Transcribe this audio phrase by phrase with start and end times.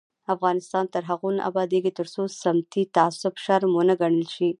[0.35, 4.49] افغانستان تر هغو نه ابادیږي، ترڅو سمتي تعصب شرم ونه ګڼل شي.